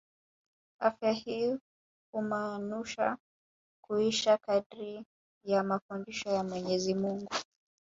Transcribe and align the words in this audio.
Afya 0.79 1.11
hii 1.11 1.57
humaanusha 2.11 3.17
kuishi 3.87 4.29
kadiri 4.37 5.05
ya 5.43 5.63
mafundisho 5.63 6.29
ya 6.29 6.43
Mwenyezi 6.43 6.93
Mungu 6.95 7.29